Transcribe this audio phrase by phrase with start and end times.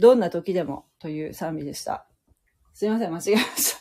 [0.00, 2.06] どんな時でもという賛美でした。
[2.74, 3.80] すいません、間違えました。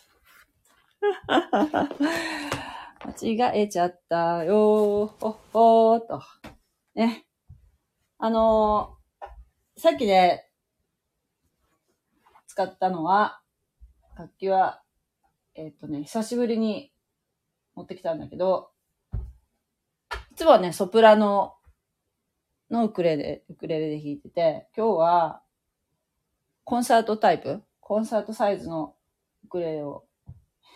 [3.41, 6.21] 間違えちゃったよほっほーと。
[6.95, 7.25] ね。
[8.17, 8.99] あのー
[9.81, 10.45] さっきね、
[12.47, 13.39] 使ったのは、
[14.17, 14.83] 楽器は、
[15.55, 16.91] えっ、とね、久しぶりに
[17.75, 18.71] 持ってきたんだけど、
[20.33, 21.55] いつもはね、ソプラノ
[22.69, 25.43] のウクレレ、ウクレレで弾いてて、今日は、
[26.69, 27.63] コンサートタイプ？
[27.79, 28.93] コンサートサイズの
[29.43, 30.05] ウクレレを。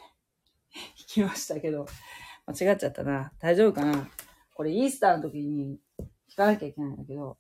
[0.74, 1.86] 弾きましたけど、
[2.48, 3.32] 間違っちゃったな。
[3.38, 4.10] 大丈夫かな？
[4.56, 7.38] これイースターの時に弾かなきゃいけないんだけど、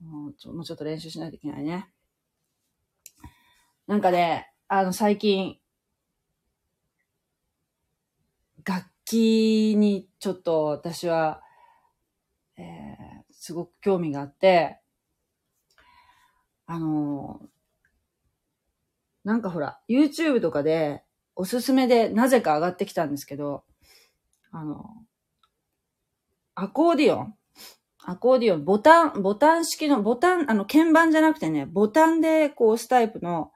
[0.00, 1.92] もうちょっと練習しないといけないね。
[3.88, 5.58] なんかね、あの最近、
[8.64, 11.42] 楽器にちょっと私は、
[12.56, 14.80] えー、すごく興味があって、
[16.66, 17.46] あのー
[19.26, 21.02] なんかほら、YouTube とかで
[21.34, 23.64] おすすめでなぜか上がってきたんですけど、
[24.52, 24.88] あの、
[26.54, 27.34] アコーディオン。
[28.04, 33.50] アコーディオン、ボタン、ボタン式の、ボタン、あの、鍵盤じゃなくてね、ボタンでこう押すタイプの、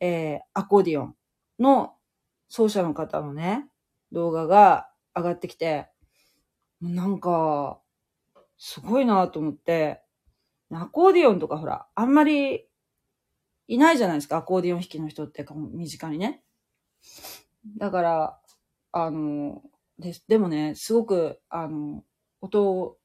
[0.00, 1.14] えー、アコーディオン
[1.58, 1.92] の
[2.48, 3.68] 奏者の方のね、
[4.12, 5.90] 動画が上がってきて、
[6.80, 7.82] なんか、
[8.56, 10.00] すごいなと思って、
[10.72, 12.66] アコーディオンとかほら、あんまり
[13.66, 16.42] いないじゃないですか、アコーディオン弾きの人ってか、身近にね。
[17.78, 18.40] だから、
[18.92, 19.62] あの、
[19.98, 22.04] ですでもね、すごく、あの、
[22.40, 22.98] 音、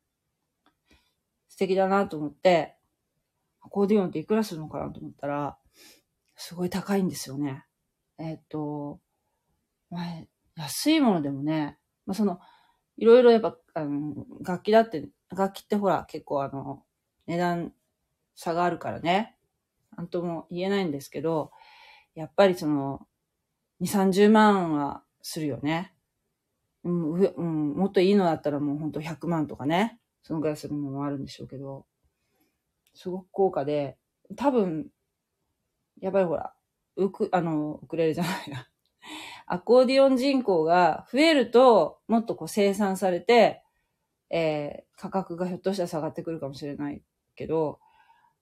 [1.50, 2.76] 素敵だなと思って、
[3.62, 5.58] アコーディオンっていくらするのかなと思ったら、
[6.36, 7.66] すごい高いんですよね。
[8.18, 9.00] えっと、
[9.90, 10.04] まあ、
[10.56, 12.40] 安いものでもね、まあ、その、
[12.98, 16.85] いろいろやっぱ、あの、楽器だって、楽器ってほら、結構あの、
[17.28, 17.74] 値段
[18.36, 19.36] 差があるからね、
[19.98, 21.52] なんとも言えないんですけど、
[22.14, 23.08] やっぱりその、
[23.82, 25.94] 2、30万はするよね。
[26.84, 31.86] うん、うん、もっといいのだったらもうほんと100万とかね、そのぐらいするものもあるんでしょうけど、
[32.94, 33.98] すごく高価で、
[34.36, 34.88] 多分、
[36.00, 36.54] やっぱりほら、
[36.96, 38.68] ウク、あの、ウクレレじゃないや。
[39.48, 43.64] アコーディオン人口が増えると、もっとこう生産されて、
[44.30, 47.04] えー、価格がひょっとしたら下がってくるかもしれない。
[47.36, 47.80] けど、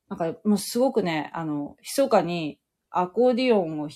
[0.10, 2.60] なんかもうすごくね、あの、密かに
[2.90, 3.90] アコーディオンを、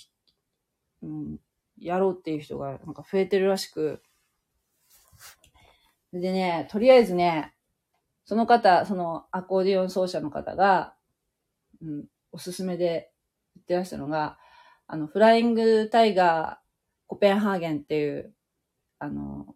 [1.03, 1.37] うん、
[1.77, 4.01] やろうっていう人がなんか増えてるらしく、
[6.13, 7.53] でね、とりあえずね、
[8.25, 10.95] その方、そのアコーディオン奏者の方が、
[11.81, 13.11] うん、おすすめで
[13.55, 14.37] 言ってらしたのが、
[14.87, 16.67] あの、フライングタイガー
[17.07, 18.33] コペンハーゲンっていう、
[18.99, 19.55] あの、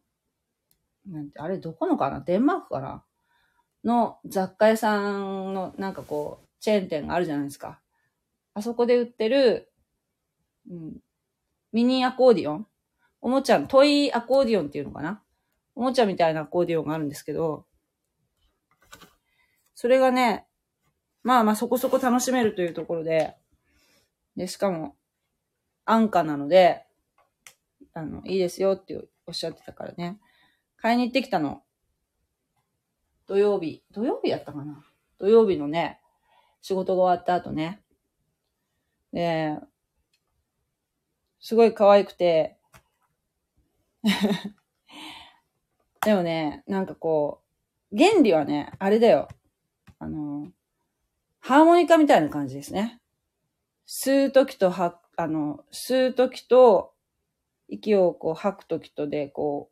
[1.07, 2.21] なんて、あれどこのかな？
[2.21, 3.03] デンマークかな？
[3.83, 7.79] の雑貨屋さんのなんかこう、チェーン店があるじゃないですか。
[8.53, 9.71] あそこで売ってる、
[10.69, 10.97] うん、
[11.71, 12.67] ミニアコーディオン
[13.21, 15.21] おもちゃの、トイアコーディオンっていうのかな
[15.75, 17.65] おもちゃみたいなアコーディオンがあるんですけど、
[19.75, 20.45] それがね、
[21.23, 23.35] まあまあそこそこ楽しめるというところで、
[24.35, 24.95] で、しかも、
[25.85, 26.85] 安価なので、
[27.93, 30.19] あの、いいですよっておっしゃってたからね。
[30.77, 31.63] 買いに行ってきたの。
[33.31, 33.81] 土曜日。
[33.93, 34.83] 土曜日やったかな？
[35.17, 36.01] 土曜日のね、
[36.61, 37.81] 仕事が終わった後ね。
[39.13, 39.57] で、
[41.39, 42.57] すごい可愛くて、
[46.03, 47.41] でもね、なんかこ
[47.93, 49.29] う、原理はね、あれだよ。
[49.97, 50.51] あの、
[51.39, 52.99] ハーモニカみたいな感じですね。
[53.87, 56.93] 吸うときと吐く、あの、吸うときと、
[57.69, 59.71] 息をこう吐くときとで、こ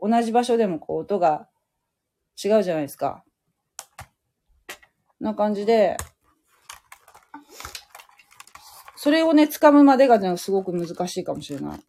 [0.00, 1.49] う、同じ場所でもこう音が
[2.42, 3.22] 違うじゃないですか。
[5.20, 5.96] な感じで、
[8.96, 11.80] それをね、掴むまでがね、すごく難しいかもしれない。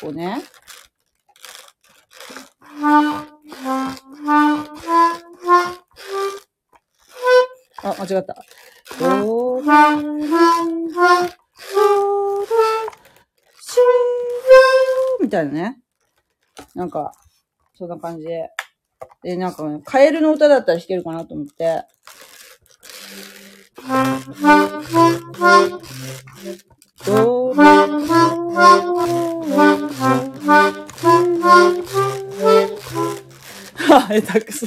[0.00, 0.42] こうね。
[7.82, 8.36] あ、間違った。
[15.20, 15.80] みたいなね。
[16.74, 17.12] なんか、
[17.78, 18.50] そんな感じで。
[19.22, 21.84] で、なんか、ね、カエルの歌だったら弾けるかなと思って。
[27.06, 27.58] ドレ
[33.90, 34.66] あ、 下手くそ。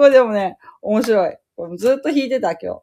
[0.00, 1.36] ごいでもね、面白い。
[1.76, 2.82] ずっと弾いてた、今日。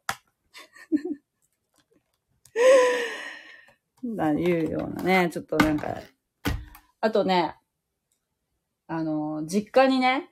[4.15, 5.97] な、いうようなね、ちょっとなんか、
[7.01, 7.55] あとね、
[8.85, 10.31] あの、実家にね、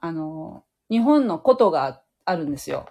[0.00, 2.86] あの、日本の琴があるんですよ。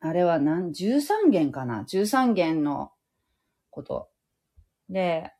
[0.00, 2.92] あれは何、13弦かな ?13 弦の
[3.70, 4.10] こと。
[4.90, 5.32] で、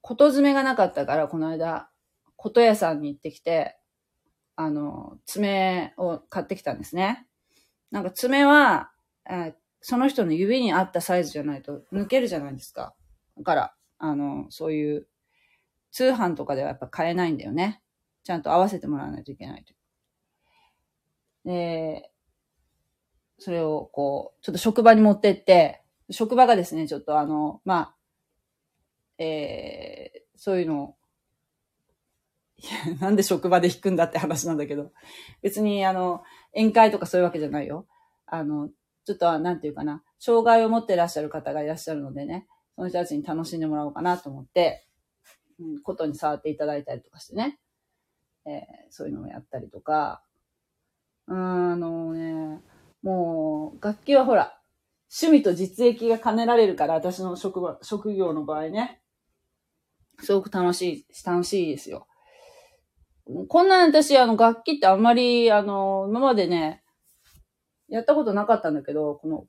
[0.00, 1.90] 琴詰めがなかったから、この間、
[2.36, 3.77] 琴屋さんに行ってきて、
[4.60, 7.28] あの、爪を買ってきたんですね。
[7.92, 8.90] なんか爪は、
[9.30, 12.96] えー、その人の指に合ったサイズじゃないと抜けるじゃないですか。
[13.36, 15.06] だから、あの、そういう
[15.92, 17.80] 通販とかではやっぱ買えないんだよね。
[18.24, 19.74] ちゃんと合わせてもらわないといけないと。
[21.44, 22.10] で、
[23.38, 27.94] それをこう、ちょっと職場に持ってって、職場がですね、ちょっとあの、ま
[29.18, 30.97] あ、えー、そういうのを、
[33.00, 34.92] なんで職場で弾くんだって話なんだけど、
[35.42, 36.22] 別にあの、
[36.54, 37.86] 宴会とかそういうわけじゃないよ。
[38.26, 38.68] あの、
[39.04, 44.86] ちょっと、なんていうかな、障害を持ってらっしゃる方がいらっしゃるのでね、その人たちに楽しんでもらおうかなと思って、
[45.60, 47.58] うん、ことに触っていただいたりとかしてね、
[48.44, 50.22] えー、そういうのをやったりとか、
[51.26, 51.32] あ
[51.76, 52.60] のね、
[53.02, 54.60] もう、楽器はほら、
[55.10, 59.00] 趣味と実益が兼ねられるから、私の職場、職業の場合ね。
[60.20, 62.07] すごく楽しい、楽しいですよ。
[63.48, 66.82] こんなん私、あの、楽器ってあんまり、あの、今までね、
[67.88, 69.44] やったことなかったんだけど、この、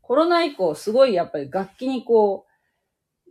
[0.00, 2.46] コロナ以降、すごいやっぱり楽器にこ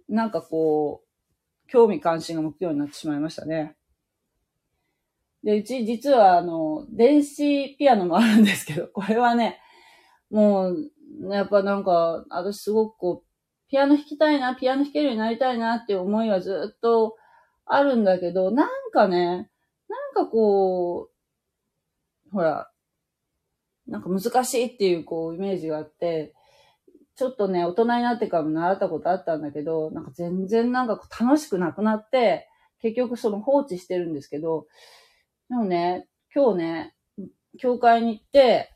[0.07, 3.75] う、なんかこう、興味関心が向くようになってしまいましたね。
[5.43, 9.59] で、うち実はあの、電子ピアノもあるんですけど、 これはね、
[10.29, 10.91] もう、
[11.31, 17.17] やっぱなんか、私すごくこう、ピアノ弾きたいな、ピアノ弾けるようになりたいなっていう思いはずっと
[17.65, 19.49] あるんだけど、なんかね、
[20.15, 22.71] なんかこう、ほら、
[23.87, 26.33] なんか難しいっていうこうイメージがあって、
[27.15, 32.47] ちょっとね、大人になってからも習ったことあったんだけど、なんか全然なんか楽しくなくなって、
[32.79, 34.67] 結局その放置してるんですけど、
[35.49, 36.95] でもね、今日ね、
[37.57, 38.71] 教会に行って、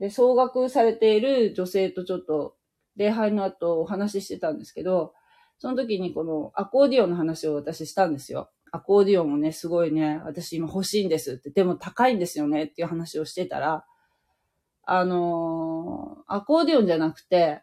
[0.00, 2.56] で、総額されている女性とちょっと、
[2.96, 5.14] 礼拝の後お話ししてたんですけど、
[5.58, 8.50] その時にこのアコーディオンの話を私したんですよ。
[8.72, 13.84] アコーディオンもね、すごいね、私今欲しいんですって、でも高いんですよねっていう話をしてたら、
[14.84, 17.62] あのー、アコーディオンじゃなくて、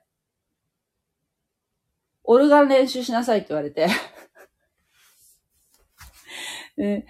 [2.23, 3.87] オルガン練習しなさいって言われて
[6.77, 7.05] で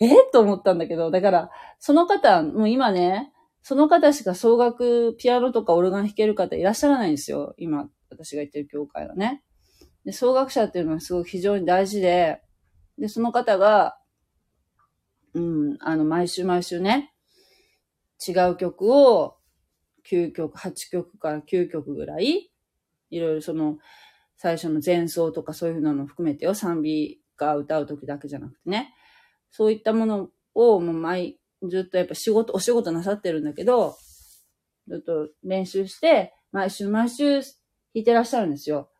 [0.00, 7.54] えと思ったんだけど、だから、その方、もう今ね、その方しか総楽、ピアノとかオルガン弾ける方いらっしゃらないんですよ。
[7.56, 9.42] 今、私が言ってる教会はね。
[10.04, 12.40] で、総楽者っていうのはすごく非常に大事で、
[12.98, 13.98] で、その方が、
[15.34, 17.12] うん、あの、毎週毎週ね、
[18.26, 19.36] 違う曲を
[20.10, 22.50] 9曲、8曲から9曲ぐらい、
[23.10, 23.78] いろいろその、
[24.36, 28.94] 最初の前奏とかそういうのも含めてよ、賛美が歌う時だけじゃなくてね、
[29.50, 33.96] そういったものをもう毎、ずっとやっぱ仕事、お仕事なさってるんだけど、
[34.88, 37.44] ずっと練習して、毎週毎週弾
[37.94, 38.90] いてらっしゃるんですよ。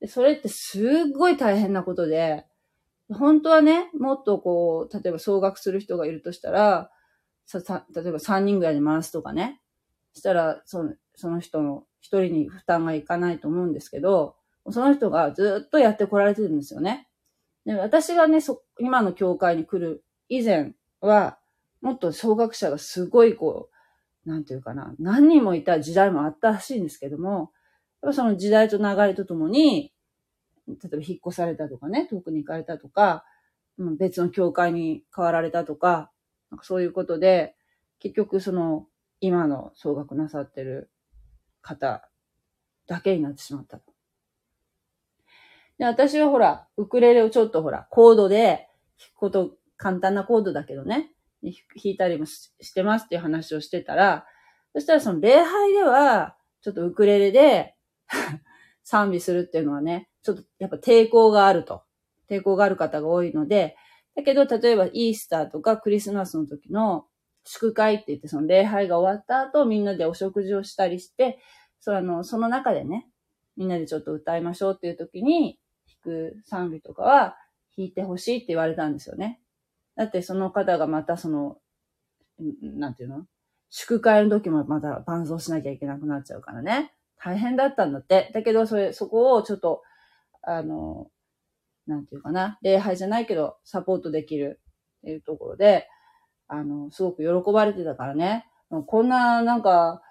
[0.00, 2.46] でそれってすっごい大変なことで、
[3.12, 6.90] 本当はね、もっとこう、例えば総額する人がいるとしたら、
[7.46, 9.60] さ、さ、例えば3人ぐらいで回すとかね。
[10.14, 14.36] したら、その、その人の一人に負担がいかないと思うんですけど、
[14.70, 17.08] その人がずっとやってこられてるんですよね。
[17.64, 21.38] で、私がね、そ、今の教会に来る以前は、
[21.80, 23.70] もっと小学者がすごいこ
[24.26, 27.52] う、なんていうかな、何人もいた時代もあったらしいんですけども、
[28.02, 29.92] やっぱその時代と流れとともに、
[30.68, 33.24] 例えば引っ越されたとかね、遠くに行かれたとか、
[33.98, 36.10] 別の教会に変わられたとか、
[36.50, 37.54] なんかそういうことで、
[38.00, 38.86] 結局その、
[39.20, 40.90] 今の総額なさってる
[41.60, 42.08] 方
[42.86, 43.80] だけになってしまった。
[45.78, 51.52] で、私はほら、ウクレレをちょっとほら、コードで弾くこと、簡単なコードだけどね、弾
[51.84, 54.26] いたりもしてますっていう話をしてたら、
[54.72, 57.76] そしたらその礼拝では、ちょっとウクレレで
[58.88, 61.82] 賛美するっていうのはね、ちょっとやっぱ抵抗があると。
[62.30, 63.76] 抵抗がある方が多いので、
[64.16, 67.04] だけど、例えばイースターとかクリスマスの時の
[67.44, 71.38] 祝会って言って、その礼拝が終わった後、みんなでお食事をしたりして、
[71.80, 73.06] そのその中でね、
[73.58, 75.58] みんなでちょっと歌いましょうっていう時に、
[76.02, 77.36] 弾く賛美とかは
[77.76, 79.40] 弾いてほしいって言われたんですよね。
[79.96, 81.58] だってその方がまたその、
[82.62, 83.26] なんていうの？
[83.70, 86.94] 祝会の時もまた伴奏しなきゃいけなくなっちゃうからね。
[87.22, 88.30] 大変だったんだって。
[88.34, 89.82] だけど、それ、そこをちょっと、
[90.42, 91.10] あの、
[91.86, 94.60] なんていうかな、礼拝じゃないけど、サポートできる
[94.98, 95.88] っていうところで、
[96.46, 98.46] あの、すごく喜ばれてたからね。
[98.86, 100.02] こんな、なんか、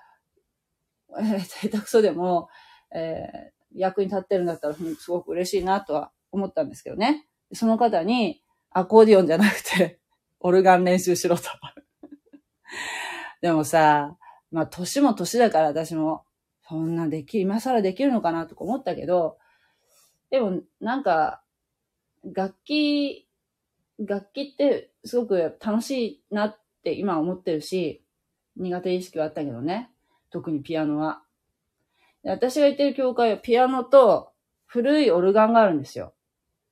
[1.19, 2.49] えー、下手くそでも、
[2.93, 7.27] えー、役に立ってるんだったら、すごく嬉しいなとは思ったんですけどね。
[7.53, 9.99] その方に、アコーディオンじゃなくて、
[10.39, 11.43] オルガン練習しろと。
[13.41, 14.17] でもさ、
[14.51, 16.25] まあ、年も年だから私も、
[16.67, 19.37] そんなでき、今更できるのかなとか思ったけど、
[20.29, 21.41] でも、なんか、
[22.23, 23.27] 楽器、
[23.99, 28.03] 楽器ってすごく楽しいなって今思ってるし、
[28.57, 29.89] 苦手意識はあったけどね。
[30.29, 31.21] 特にピアノは。
[32.23, 34.31] 私が行ってる教会はピアノと
[34.65, 36.13] 古いオルガンがあるんですよ。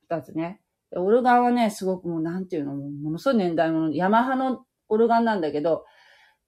[0.08, 0.60] 二つね。
[0.92, 5.86] オルガンはね、すごくもうなんていうの、ものすごい年代物、ヤマハのオルガンなんだけど、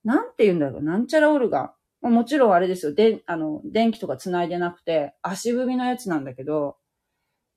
[0.04, 1.70] なんて言うんだろう、なんちゃらオルガン。
[2.00, 6.76] もちろんあれですよ、で、あの、電気とか繋いでなくて、足踏みのやつなんだけど、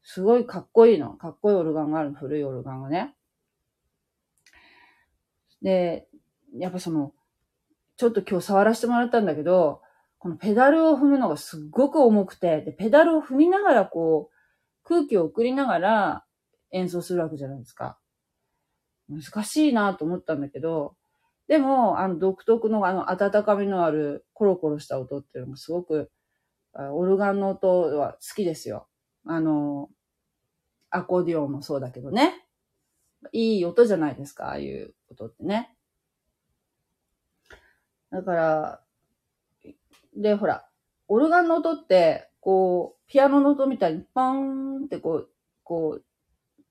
[0.03, 1.13] すごいかっこいいの。
[1.13, 3.15] かっこいいオルガンがあるの古いオルガンがね。
[5.61, 6.07] で、
[6.57, 7.13] やっぱその、
[7.97, 9.81] ちょっと今日触らせてもらったんだけど、
[10.17, 16.25] このペダルを踏むのがすっごく重くて、で、ペダルを踏みながらこう、空気を送りながら
[16.71, 17.99] 演奏するわけじゃないですか。
[19.07, 20.95] 難しいなと思ったんだけど、
[21.51, 26.09] でも、あの、独特のあの、温かみのある、コロコロした音っていうのがすごく、
[26.73, 28.87] オルガンの音は好きですよ。
[29.25, 29.89] あの、
[30.91, 32.47] アコーディオンもそうだけどね。
[33.33, 35.75] いい音じゃないですか、ああいう音ってね。
[38.11, 38.81] だから、
[40.15, 40.69] で、ほら、
[41.09, 45.29] オルガンの音って、こう、ピアノの音みたいにパーンってこう、
[45.65, 45.99] こ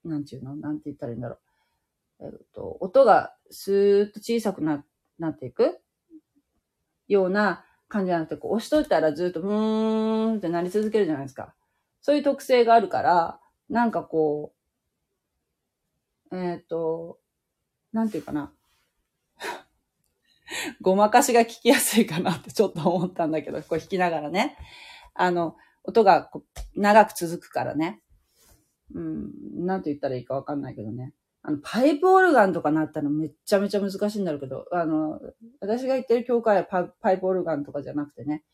[0.05, 1.50] う、なんていうのなんて言ったらいいんだろう。
[2.21, 4.85] えっと、音がスーッと小さくな、
[5.19, 5.81] なっていく？
[7.09, 11.55] ような感じじゃなくて、こう押しといたらずっとブーンってなり続けるじゃないですか。
[12.01, 14.55] そういう特性があるから、なんかこ
[16.31, 17.19] う、えっ、ー、と、
[17.93, 18.53] なんていうかな。
[20.81, 24.57] ごまかしが聞きやすいかなってちょっと思ったんだけど、こう弾きながらね。
[25.15, 26.31] あの、音が
[26.77, 28.03] 長く続くからね。
[28.95, 31.15] うん、なんて言ったらいいかわかんないけどね。
[31.43, 35.21] あの、パイプオルガンとかなったらめっちゃめちゃ難しいんだろうけど、あの、
[35.61, 38.45] 私が言ってる教会はパパイプオルガンとかじゃなくてね、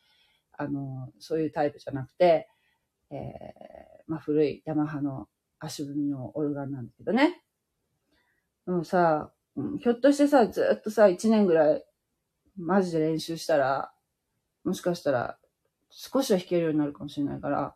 [0.52, 2.48] あの、そういうタイプじゃなくて、
[3.10, 5.28] えー、まあ、古いヤマハの
[5.58, 7.42] 足踏みのオルガンなんだけどね。
[8.66, 9.32] でもさ、
[9.80, 11.84] ひょっとしてさ、ずっとさ、一年ぐらい、
[12.56, 13.92] マジで練習したら、
[14.64, 15.38] もしかしたら、
[15.90, 17.74] 少しは弾けるようになるかもしれないから、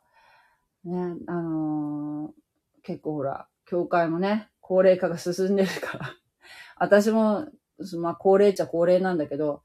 [0.84, 6.14] ね、あのー、結構ほら、教会もね、高齢化が進んでるから
[6.78, 7.48] 私も、
[7.98, 9.64] まあ、高齢っちゃ高齢なんだけど、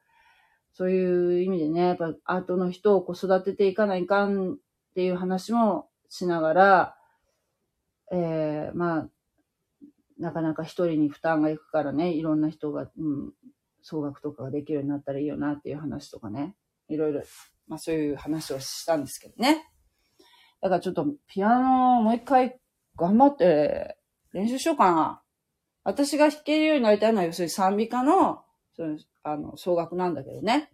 [0.74, 4.58] そういう意味でね、やっぱアートの人をこう育てていかないかんっ
[4.96, 6.98] ていう話もしながら、
[8.12, 9.10] えー、まあ、
[10.18, 13.34] なかなか一人に負担がいくからね、いろんな人が、うん、
[13.84, 16.56] 総額とかができるようになったらいいよなっていう話とかね、
[16.90, 17.22] いろいろ、
[17.68, 19.72] まあそういう話をしたんですけどね。
[20.62, 22.60] だからちょっとピアノをもう一回
[22.96, 24.00] 頑張って
[24.36, 25.22] 練習しようかな。
[25.86, 28.44] 私が弾けるようになりたいのは要するに賛美歌の、
[28.76, 30.72] その、あの、総額なんだけどね。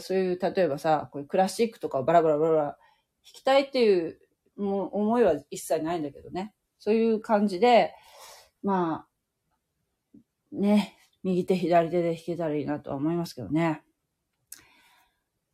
[0.00, 2.76] そういう、例えばさ、こういうクラシックとかをバラバラバラバラ弾
[3.22, 4.18] きたいっていう
[4.56, 6.52] もう思いは一切ないんだけどね。
[6.78, 7.94] そういう感じで、
[8.62, 9.06] ま
[10.12, 10.16] あ、
[10.52, 13.82] ね、右手左手で弾けたらいいなとは思いますけどね。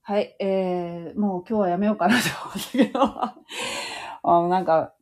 [0.02, 3.00] はい、えー、もう今日はやめようかなと思ったけど、
[4.24, 4.94] あなんか、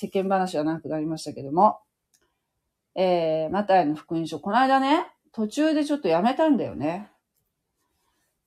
[0.00, 1.80] 世間話はなくなりましたけども、
[2.94, 7.10] えー、マタイの福音書、この間ね、途中でちょっとやめたんだよね。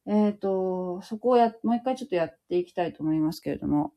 [0.05, 3.91] えっ、ー、と、そこをや、もう一回ちょっとやっていきたいと思いますけれども、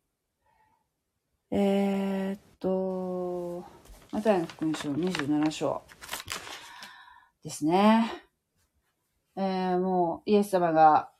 [1.52, 3.64] えっ、と、
[4.10, 5.82] マタイの福音書27章
[7.44, 8.12] ですね。
[9.36, 11.12] えー、もう、イエス様が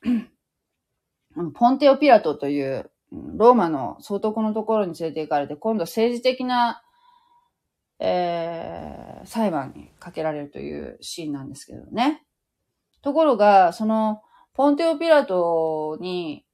[1.54, 2.90] ポンテオピラトという、
[3.36, 6.82] ローマの総督のところに連れて行かれて、今度政治的な、
[7.98, 12.24] えー、裁判にかけられるというシーンなんですけどね。
[13.02, 14.22] ところが、その、
[14.54, 16.44] ポンテオピラトに、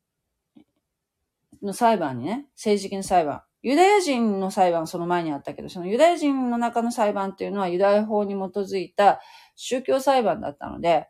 [1.62, 9.20] の裁判にね、政治的な裁判、ユダヤ人の裁判その前にあったけど、そのユダヤ人の中の裁判っていうのはユダヤ法に基づいた
[9.54, 11.08] 宗教裁判だったので、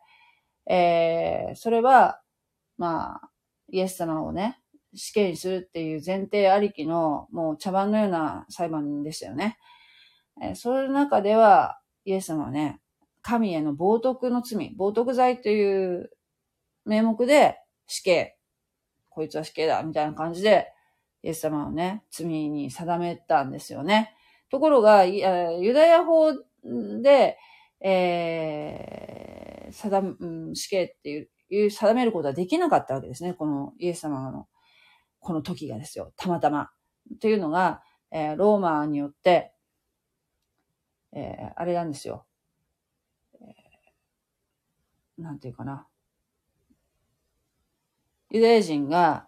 [0.69, 2.21] えー、それは、
[2.77, 3.29] まあ、
[3.69, 4.60] イエス様をね、
[4.93, 9.57] 死刑にするっていう前提ありきの、もう茶番のような裁判でしたよね。
[10.41, 12.79] えー、その中では、イエス様はね、
[13.21, 16.11] 神への冒涜の罪、冒涜罪という
[16.85, 18.37] 名目で死刑、
[19.09, 20.67] こいつは死刑だ、みたいな感じで
[21.23, 24.15] イエス様をね、罪に定めたんですよね。
[24.49, 26.33] ところが、ユダヤ法
[27.01, 27.37] で、
[27.79, 33.33] えー、定、うん、死刑って、いう定めることはできなかったわけですね。
[33.33, 34.47] このイエス様の、
[35.21, 36.11] この時がですよ。
[36.17, 36.71] たまたま。
[37.19, 39.53] というのが、えー、ローマによって、
[41.13, 42.25] えー、あれなんですよ。
[43.41, 43.45] え、
[45.21, 45.87] なんていうかな。
[48.31, 49.27] ユダヤ人が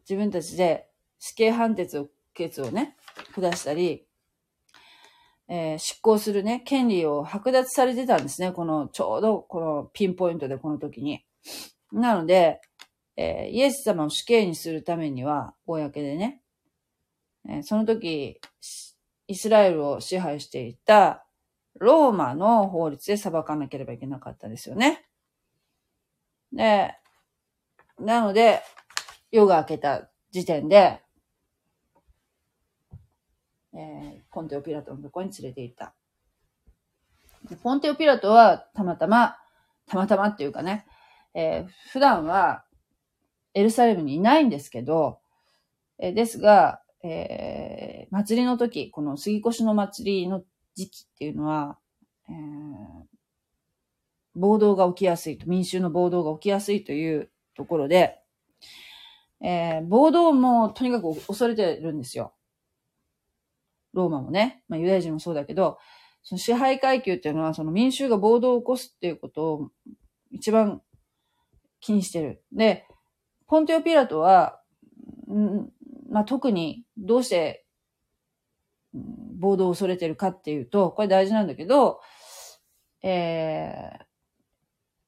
[0.00, 2.96] 自分たちで死刑判決を、決をね、
[3.34, 4.06] 下したり、
[5.46, 8.52] えー、執行するね、権利を剥奪されてたんですね。
[8.52, 11.24] この、ちょうどこのピンポイントでこの時に。
[11.92, 12.60] なので、
[13.22, 16.40] えー、イエス様を死刑にするためには、公でね、
[17.46, 18.40] えー、その時、
[19.26, 21.26] イスラエルを支配していた
[21.74, 25.04] ローマの法律で裁かなければいけなかったですよね。
[26.50, 26.96] で、
[27.98, 28.62] なので、
[29.30, 31.02] 夜が明けた時点で、
[33.74, 35.92] えー、ポンテオピラトのところに連れて行った。
[37.62, 39.36] ポンテオピラトはたまたま、
[39.86, 40.86] たまたまっていうかね、
[41.34, 42.64] えー、普段は
[43.54, 45.20] エルサレムにいないんですけど、
[45.98, 50.42] え、ですが、えー、祭りの時、この杉越の祭りの
[50.74, 51.78] 時期っていうのは、
[52.28, 52.36] えー、
[54.34, 58.18] 暴動が起きやすいと、民衆の暴動が起きやすいというところで、
[59.42, 62.34] えー、暴動もとにかく恐れてるんですよ。
[63.92, 65.78] ローマもね、まあユダヤ人もそうだけど、
[66.22, 69.70] その支配階級っていうのはその民衆が暴動を起こすっていうことを
[70.30, 70.82] 一番
[71.80, 72.44] 気にしてる。
[72.52, 72.86] で、
[73.50, 74.60] ポンテオピラトは、
[75.28, 75.72] ん
[76.08, 77.66] まあ、特にどうして
[78.94, 82.00] 暴動を恐れてるかっていうと、これ大事なんだけど、
[83.02, 84.04] えー、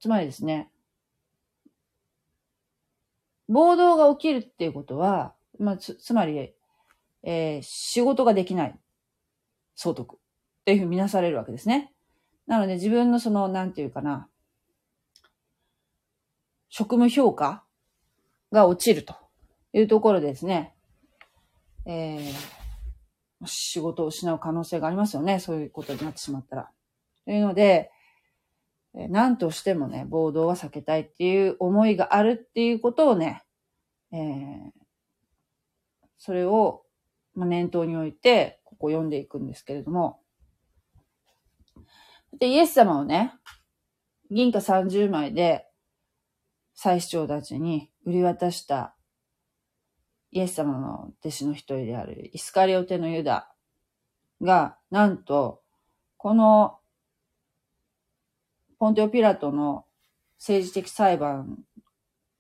[0.01, 0.73] つまりですね、
[3.49, 6.53] 暴動が起きるっていうことは、まあ、つ、つまり、
[7.23, 8.79] えー、仕事ができない。
[9.77, 10.17] 総督。
[10.17, 10.19] っ
[10.65, 11.93] ていうふうに見なされるわけですね。
[12.49, 14.29] なので自分のその、なんていうかな、
[16.71, 17.63] 職務評価
[18.53, 19.17] が落ちると
[19.73, 20.75] いうところですね、
[21.87, 25.41] えー、仕事を失う可能性がありますよね。
[25.41, 26.71] そういうことになってしまったら。
[27.25, 27.91] というので、
[28.95, 33.43] 何としてもね、暴動は避けたいっていう思いがあるっていうことをね、
[34.13, 34.71] えー、
[36.19, 36.85] それを、
[37.35, 40.21] ま、念頭に置いて、ここ読んでいくんですけれども、
[42.39, 43.33] で、イエス様をね、
[44.31, 45.67] 銀貨30枚で、
[46.75, 48.95] 祭司長たちに売り渡した
[50.33, 53.53] イエス様の弟子の一人であるイスカリオテのユダ
[54.41, 55.63] が、なんと、
[56.17, 56.79] この
[58.79, 59.85] ポンテオピラトの
[60.39, 61.59] 政治的裁判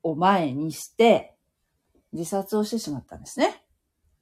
[0.02, 1.36] を前にして、
[2.12, 3.62] 自殺をしてしまったんですね。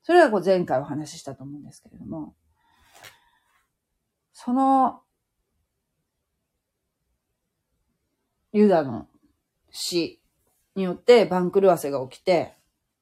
[0.02, 2.34] それはこう前回お話ししたと思うんですけれども、
[4.32, 5.02] その、
[8.52, 9.08] ユダの
[9.70, 10.19] 死
[10.74, 12.54] によって番狂わせが起きて、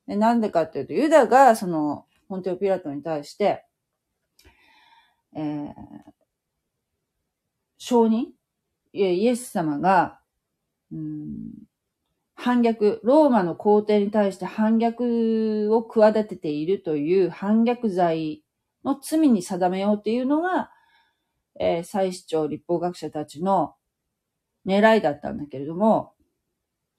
[0.07, 3.65] なんでかっていうと、ユダがその、ポンテオピラトに対して、
[5.35, 5.73] えー、
[7.79, 8.27] 承認
[8.93, 10.21] イエス様が、
[10.93, 11.51] うん、
[12.35, 18.43] 反逆、ローマの皇帝に対して反逆を企てているという反逆罪
[18.85, 20.71] の罪に定めようっていうのが、
[21.61, 23.75] えー、祭司長、立法学者たちの
[24.67, 26.13] 狙いだったんだけれども、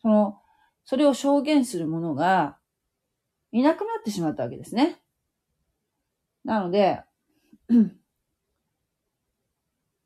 [0.01, 0.41] その、
[0.89, 2.57] それを証言する者が
[3.51, 4.99] いなくなってしまったわけですね。
[6.43, 7.03] なので、
[7.69, 7.73] え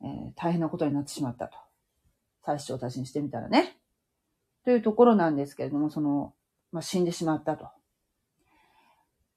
[0.04, 1.56] ー、大変なことになってしまったと。
[2.44, 3.78] 最初たちにしてみたらね。
[4.66, 6.34] というところなんですけれども、その、
[6.70, 7.70] まあ、死んでしまったと。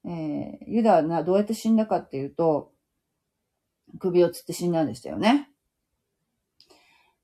[0.04, 2.74] えー、ユダはどうやって死んだかっていうと、
[4.00, 5.50] 首をつって死んだんでしたよね。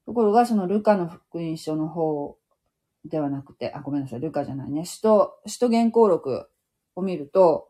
[0.05, 2.37] ところが、そのルカの福音書の方
[3.05, 4.85] ではなくて、あ、ごめんなさい、ルカじゃないね。
[4.85, 6.49] 使徒、使徒原稿録
[6.95, 7.69] を見ると、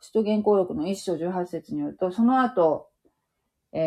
[0.00, 2.88] 使徒原稿録の一章十八節によると、その後、
[3.72, 3.78] え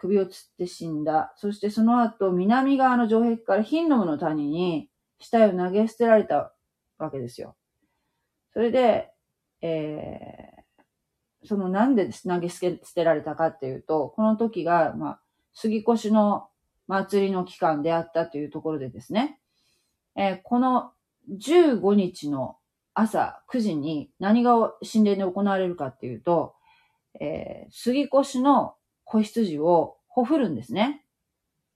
[0.00, 1.34] 首をつって死んだ。
[1.36, 6.54] そしてその後、南側の城壁からヒンノムの谷に死体を投げ捨てられた
[6.98, 7.54] わけですよ。
[8.54, 9.10] それで、
[9.60, 12.60] えー、そのなんで投げ捨
[12.94, 15.20] てられたかっていうと、この時が、まあ、
[15.52, 16.48] 杉越の
[16.90, 19.38] 祭りの期間であったというところでですね、
[20.16, 20.90] えー、この
[21.30, 22.56] 15日の
[22.94, 26.54] 朝9時に何が神殿で行われるかっていうと、
[27.20, 28.74] えー、杉越の
[29.04, 31.04] 子羊をほふるんですね。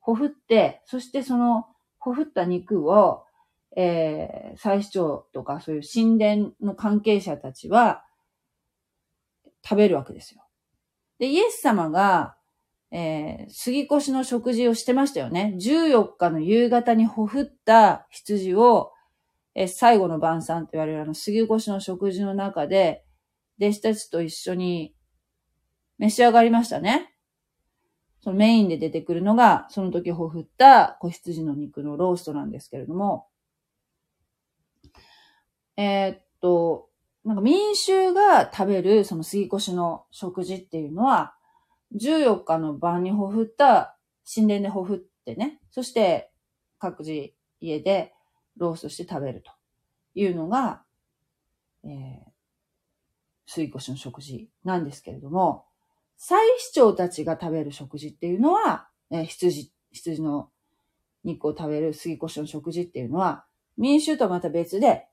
[0.00, 1.66] ほふって、そしてその
[1.98, 3.24] ほふった肉を、
[3.77, 8.03] えー、祭司長とかそういう神殿の関係者たちは
[9.62, 10.44] 食べるわけですよ。
[11.20, 12.34] で、イエス様が、
[12.96, 15.57] えー、杉越の食事をしてましたよね。
[15.59, 18.92] 14日の夕方にほふった羊を、
[19.57, 23.04] えー、最後の晩餐と言われるあの杉越の食事の中で、
[23.61, 24.94] 弟子たちと一緒に
[25.98, 27.12] 召し上がりましたね。
[28.20, 33.26] そのメインで出てくるのが、その時ほふった子羊の肉のローストなんですけれども、
[35.76, 36.90] えー、っと、
[37.24, 41.35] なんか民衆が食べるその杉越の食事っていうのは、
[41.94, 43.96] 14日の晩にほふった、
[44.33, 46.30] 神殿でほふってね、そして
[46.78, 48.12] 各自家で
[48.57, 49.50] ローストして食べると
[50.14, 50.83] いうのが、
[51.85, 52.30] えー、
[53.46, 55.66] 杉越しの食事なんですけれども、
[56.16, 60.50] 祭司長たちが食べる食事っていうのは、えー、羊、羊の
[61.24, 63.44] 肉を食べる杉越の食事っていうのは、
[63.76, 65.07] 民衆とはまた別で、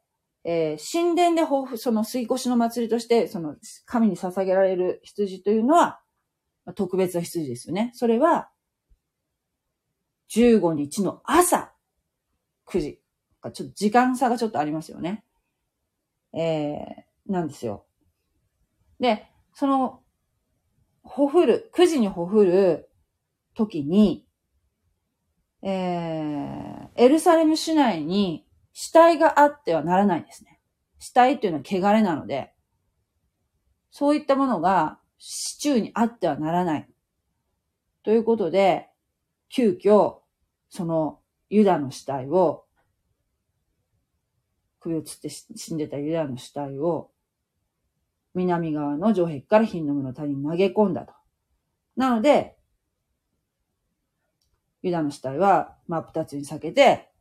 [0.43, 6.00] えー、神殿で豊富、その杉越の祭りとして、その神に捧げられる羊というのは、
[6.75, 7.91] 特別な羊ですよね。
[7.93, 8.49] それは、
[10.29, 11.73] 15日の朝
[12.67, 13.01] 9時。
[13.53, 15.25] ちょっと時間差がちょっとありますよね。
[16.33, 17.85] えー、なんですよ。
[18.99, 20.01] で、その
[21.03, 22.89] ほふる、9時にほふる
[23.55, 24.27] 時に、
[25.63, 30.59] えー、エルサレム市内に死体があってはならないんですね。
[30.99, 32.53] 死体っていうのは汚れなので、
[33.89, 36.89] そういったものが市中にあってはならない。
[38.01, 38.89] ということで、
[39.49, 40.15] 急遽、
[40.69, 41.19] その
[41.51, 42.65] ユダの死体を、
[44.79, 47.11] 首をつって死んでたユダの死体を
[48.33, 51.13] 南側の城壁からヒンノムの谷に投げ込んだと。
[51.95, 52.57] なので、
[54.81, 57.11] ユダの死体は真っ二つに裂けて、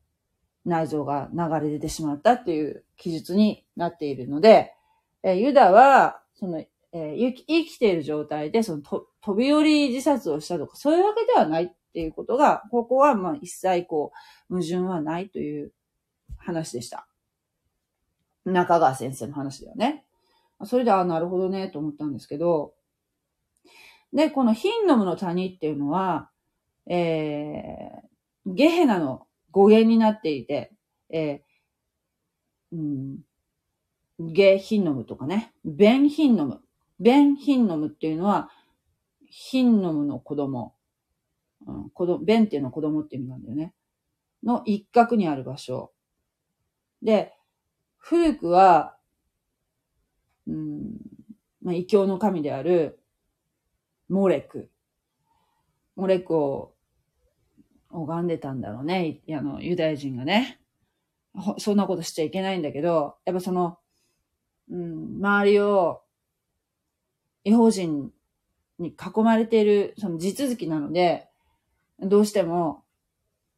[0.65, 4.73] 内臓が流れ出てしまったっていう記述になっているので、
[5.23, 14.13] えユダは、その、えー、生きている状態で、そのと、飛び降り自殺をしたとか、そういうわけではないっていうことが、ここはまあ一切こ
[14.51, 15.73] う、矛盾はないという
[16.37, 17.07] 話でした。
[18.45, 20.05] 中川先生の話だよね。
[20.65, 22.75] それで、あ、なるほどね、と思ったんですけど、
[24.13, 26.31] で、このヒンノムの谷っていうのは、
[26.87, 30.73] えー、ゲヘナの語源になっていて、
[31.11, 33.19] えー、うん、
[34.19, 36.61] ゲヒンノムとかね、ベンヒンノム。
[37.01, 38.51] ベンヒンノムっていうのは、
[39.27, 40.75] ヒンノムの子供。
[41.67, 43.75] うん、子供、ベンっていうのは子供っていう意味なんだよね。
[44.43, 45.93] の一角にある場所。
[47.03, 47.35] で、
[47.97, 48.97] 古くは、
[50.47, 50.97] うん、
[51.63, 53.01] まあ、異教の神である、
[54.09, 54.71] モレク。
[55.97, 56.75] モレクを
[57.91, 59.21] 拝んでたんだろうね。
[59.31, 60.61] あの、ユダヤ人がね。
[61.59, 63.79] そんなことしちゃいけないんだけど、やっぱその、
[64.71, 66.03] うん、周りを、
[67.45, 68.13] 違法人
[68.79, 71.29] に囲まれている、その地続きなので、
[72.01, 72.85] どうしても、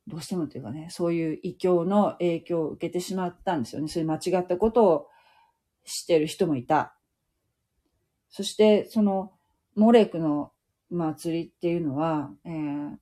[0.08, 3.88] どうしてもというかね、そういう異教の影響を受けてしまったんですよね。
[3.88, 5.08] そういう間違ったことを
[5.84, 6.96] してる人もいた。
[8.28, 9.32] そして、その、
[9.74, 10.52] モレクの
[10.90, 12.96] 祭りっていうのは、えー、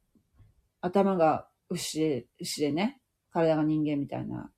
[0.80, 3.00] 頭が牛で、牛でね、
[3.32, 4.50] 体が人間みたいな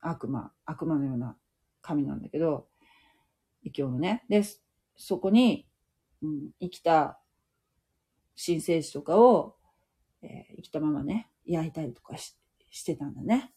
[0.00, 1.36] 悪魔、悪魔のような
[1.82, 2.66] 神なんだけど、
[3.62, 4.24] 異教のね。
[4.28, 4.63] です、
[4.96, 5.66] そこに、
[6.22, 7.20] うん、生きた
[8.36, 9.56] 新生児とかを、
[10.22, 12.36] えー、生きたままね、焼いたりとかし
[12.70, 13.52] してたんだね。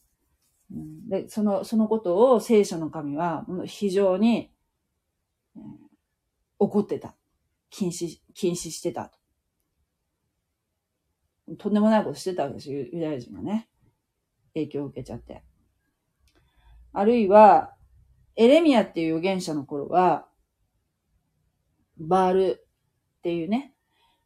[0.72, 4.52] うん、で、その、そのことを聖書の神は非常に、
[5.56, 5.62] えー、
[6.60, 7.16] 怒ってた。
[7.70, 9.18] 禁止、禁止してたと。
[11.58, 13.70] とんでもないことしてたわけですよ、ユダヤ人がね。
[14.54, 15.44] 影響を受けちゃって。
[16.94, 17.74] あるいは、
[18.36, 20.27] エレミアっていう預言者の頃は、
[22.00, 22.66] バール
[23.20, 23.74] っていうね、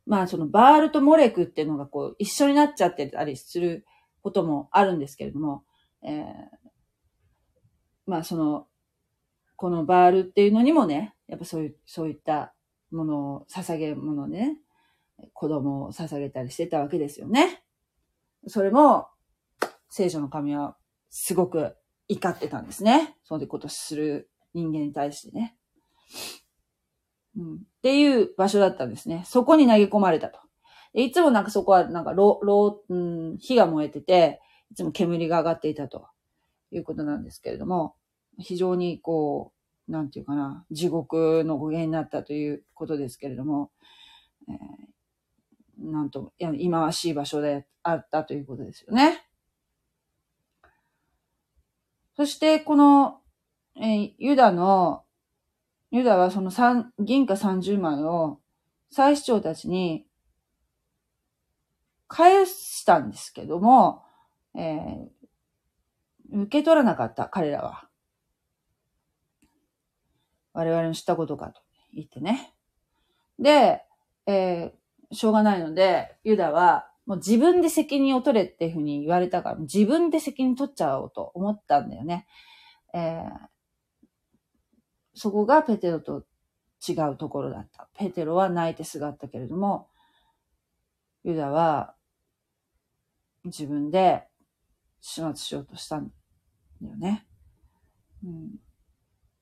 [0.05, 3.85] まあそのバールとモレクっていうのがこう一緒になっちゃってたりする
[4.21, 5.63] こともあるんですけれども、
[6.03, 6.23] えー、
[8.05, 8.67] まあその、
[9.55, 12.53] このバールっていうのにもね、やっぱそういう、そういった
[12.91, 14.57] ものを、捧げるものね、
[15.33, 17.63] 子供を捧げたりしてたわけですよね。
[18.47, 19.07] それも、
[19.89, 20.77] 聖書の神は
[21.09, 21.75] すごく
[22.07, 23.15] 怒ってたんですね。
[23.23, 25.55] そういうことする人間に対してね。
[27.37, 29.23] うん、っていう場所だったんですね。
[29.25, 30.39] そこに投げ込まれたと。
[30.93, 34.41] いつもなんかそこはなんかろ、ろ、うん、火が燃えてて、
[34.71, 36.07] いつも煙が上がっていたと
[36.71, 37.95] いうことなんですけれども、
[38.39, 39.53] 非常にこ
[39.87, 43.71] う、なんていうかな、地獄の語源になったということですけれども、
[44.49, 49.25] えー、なんと、忌まわしい場所であったということですよね。
[52.15, 53.21] そしてこの、
[53.77, 55.03] えーユダの、
[55.91, 58.39] ユダはその三銀貨30枚を
[58.89, 60.05] 祭司長たちに
[62.07, 64.03] 返したんですけども、
[64.55, 65.21] えー
[66.33, 67.89] 受け取らなかった、彼らは。
[70.53, 71.61] 我々の知ったことかと
[71.93, 72.53] 言ってね。
[73.37, 73.83] で、
[74.27, 82.27] えーしょうがないので、ユダは、もう自分で責任を取れっていうふうに言われたから、自分で責任取っちゃおうと思ったんだよね。
[82.93, 83.50] えー
[85.13, 86.23] そこがペテロと
[86.87, 87.89] 違うところだった。
[87.95, 89.87] ペテロは泣いてすがったけれども、
[91.23, 91.95] ユダは
[93.43, 94.27] 自分で
[94.99, 96.11] 始末しようとしたん
[96.81, 97.27] だよね。
[98.23, 98.51] うん、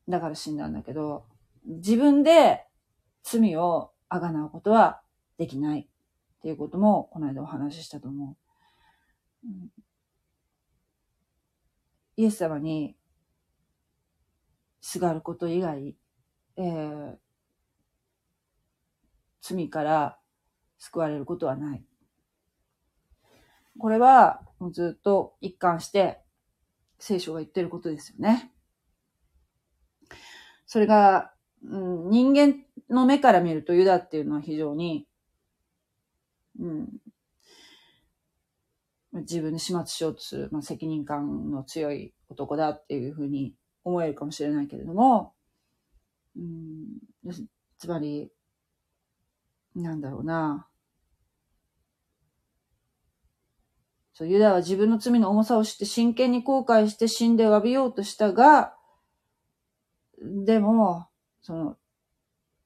[0.08, 1.26] だから死んだんだけど、
[1.66, 2.66] 自分で
[3.24, 5.02] 罪をあがなうことは
[5.38, 5.88] できないっ
[6.42, 8.38] ていうこともこの間お話ししたと思
[9.44, 9.48] う。
[9.48, 9.70] うん
[12.20, 12.98] イエス様に
[14.82, 15.96] すがること以外、
[16.58, 17.16] えー
[19.42, 20.20] 罪から
[20.78, 21.84] 救われることはない。
[23.78, 26.20] これはもうずっと一貫して
[27.00, 28.52] 聖書が言ってることですよね。
[30.66, 32.56] それが、うん、人間
[32.90, 35.08] の目から見るとユダっていうのは非常に、
[36.60, 36.90] うん、
[39.14, 45.34] 自分で始末しようとする、まあ、責任感の強い男だっていうふうに思えるかもしれないけれども、
[46.36, 47.00] うん、
[47.78, 48.32] つまり、
[49.76, 50.68] なんだろうな。
[54.14, 58.76] そう、ユダは自分の罪の重さを知って真剣に後悔して死んで詫びようとしたが、
[60.22, 61.08] でも、
[61.42, 61.78] その、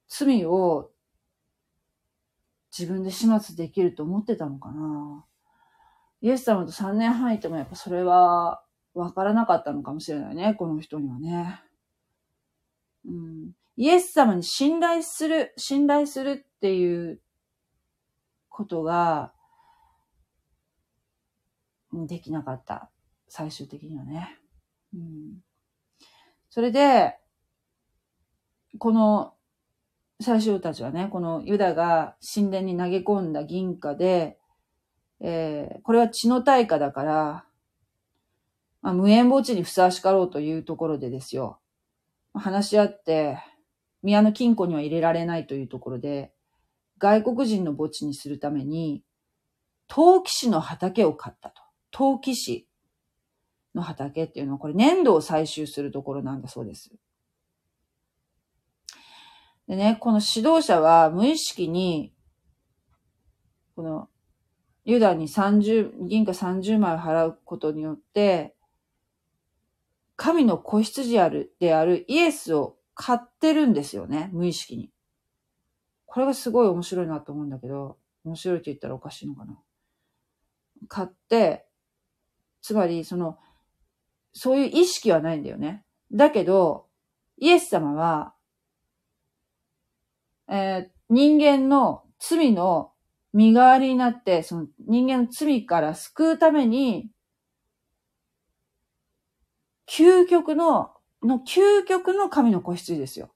[0.07, 0.91] 罪を
[2.75, 5.25] 自分で始末できると思ってたのかな。
[6.21, 8.62] イエス様と3年半いてもやっぱそれは
[8.93, 11.61] 分からなかったのかもしれないね、この人にはね。
[13.05, 17.19] うん、イエス様に信頼する、信頼するっていう
[18.49, 19.33] ことが
[21.91, 22.91] できなかった。
[23.27, 24.39] 最終的にはね。
[24.93, 25.41] うん、
[26.49, 27.17] それで、
[28.77, 29.33] この
[30.21, 34.37] 最初たちはね、このユダが神殿に投げ込んだ銀貨で、
[35.19, 37.45] えーこれは血の対価だから、
[38.83, 41.59] まあ、無縁墓地にふさわしかろうというところでですよ。
[42.33, 43.39] 話し合って、
[44.03, 46.33] 宮の金庫には入れられないというところで、
[46.97, 49.01] 外国人の墓地にするために、
[49.87, 51.61] 陶器師の畑を買ったと。
[51.91, 52.67] 陶器師
[53.73, 56.91] の畑っていうのは、これ粘土を採集するところなんだそうです。
[59.69, 62.13] でね、この指導者は無意識に、
[63.77, 64.09] この、
[64.83, 68.53] ユダに30、銀貨30枚を払うことによって、
[70.15, 74.91] 神の子羊である、であるイエスを買ってるんですよね、無意識に。
[76.05, 79.59] これがすごい面白いなと思うんだけど、面白いって言ったらおかしいのかな。
[80.87, 81.65] 買って、
[82.61, 83.39] つまり、その、
[84.33, 85.83] そういう意識はないんだよね。
[86.11, 86.87] だけど、
[87.37, 88.35] イエス様は、
[90.47, 92.91] えー人間の罪の
[93.33, 97.11] 身代わりになって、その人間の罪から救うために、
[99.89, 100.91] 究極の、
[101.21, 103.33] の究極の神の子羊ですよ。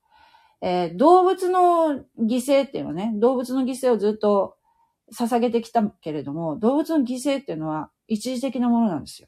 [0.61, 4.57] えー動物の犠牲っていうのはね、動物の犠牲をずっと
[5.13, 9.27] 捧げてきたけれども、動物の犠牲っていうのは一時的なものなんですよ。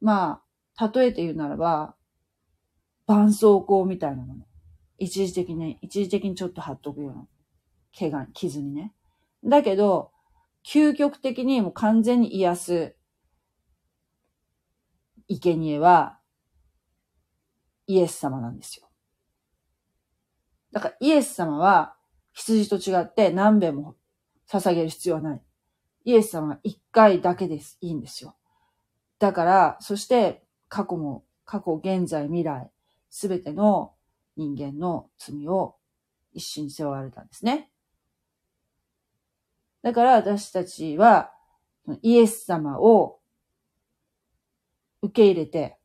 [0.00, 0.42] ま
[0.76, 1.96] あ、例えて言うならば、
[3.06, 4.44] 絆創膏みたいなもの。
[4.98, 7.26] 一時的に、一時的にちょっと貼っとくような、
[7.98, 8.92] 怪我、傷にね。
[9.44, 10.12] だけど、
[10.64, 12.96] 究極的にもう完全に癒す、
[15.28, 16.17] 生贄は、
[17.88, 18.88] イエス様なんですよ。
[20.70, 21.96] だからイエス様は、
[22.32, 23.96] 羊と違って何べも
[24.48, 25.42] 捧げる必要はない。
[26.04, 27.78] イエス様は一回だけです。
[27.80, 28.36] いいんですよ。
[29.18, 32.70] だから、そして過去も、過去、現在、未来、
[33.10, 33.94] すべての
[34.36, 35.76] 人間の罪を
[36.32, 37.72] 一緒に背負われたんですね。
[39.82, 41.32] だから私たちは、
[42.02, 43.18] イエス様を
[45.00, 45.78] 受け入れて、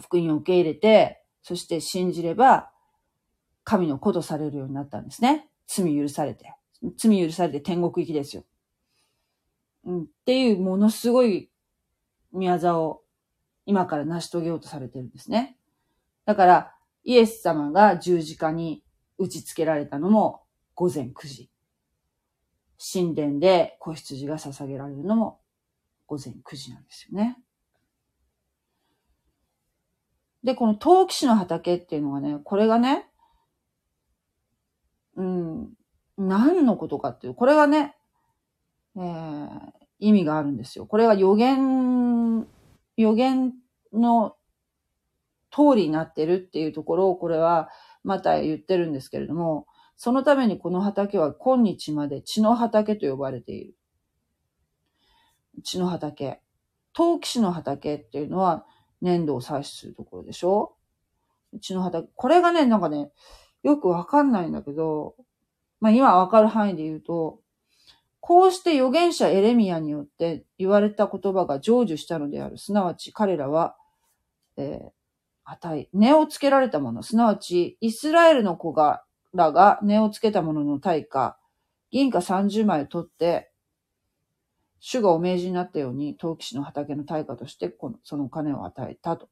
[0.00, 2.70] 福音を受け入れて、そして信じれば、
[3.64, 5.48] 神の子とされるようになったんですね。
[5.66, 6.54] 罪許されて。
[6.96, 8.44] 罪許されて天国行きですよ。
[9.84, 11.50] うん、っていうものすごい
[12.32, 13.02] 宮沢を
[13.66, 15.58] 今から成し遂げようとされてるんですね。
[16.24, 18.82] だから、イエス様が十字架に
[19.18, 20.42] 打ち付けられたのも
[20.74, 21.50] 午前9時。
[22.92, 25.40] 神殿で子羊が捧げられるのも
[26.06, 27.36] 午前9時なんですよね。
[30.44, 33.08] で、この陶器師の畑っていうのがね、これがね、
[35.16, 35.68] うん、
[36.16, 37.96] 何のことかっていう、これがね、
[38.96, 39.58] えー、
[39.98, 40.86] 意味があるんですよ。
[40.86, 42.46] これは予言、
[42.96, 43.52] 予言
[43.92, 44.36] の
[45.50, 47.68] 通りになってるっていうところを、これは
[48.04, 53.74] また言ってるんですけれども、そのためにこの畑は今日まで血の畑と呼ばれている。
[55.64, 56.40] 血の畑。
[56.92, 58.64] 陶器師の畑っていうのは
[59.02, 60.74] 粘土を採取するところでしょ？
[61.60, 62.08] 血の畑。
[62.14, 63.10] これがね、なんかね、
[63.62, 65.14] よくわかんないんだけど、
[65.80, 67.40] まあ今わかる範囲で言うと、
[68.20, 72.58] こうして預言者エレミアによって言われた言葉が成就したのである。
[72.58, 73.76] すなわち彼らは、
[74.56, 74.90] えー、
[75.44, 81.38] 値、根をつけられたもの、すなわちイスラエルの子が、らが根をつけたものの対価、
[81.90, 83.50] 銀貨30枚を取って、
[84.80, 89.28] 主がお命じになったように、陶器師の畑の対価として、この、その金を与えたと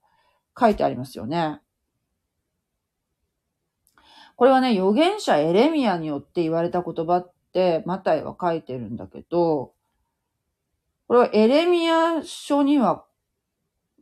[0.58, 1.60] 書いてありますよね。
[4.36, 9.72] これはね、預言者エレミアによって言われた言葉って、マタイは書いてるんだけど、
[11.08, 13.04] これはエレミア書には、